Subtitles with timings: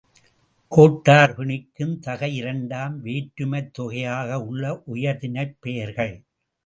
[0.71, 6.13] கேட்டார்ப் பிணிக்கும் தகை இரண்டாம் வேற்றுமைத் தொகையாக உள்ள உயர்திணைப் பெயர்கள்.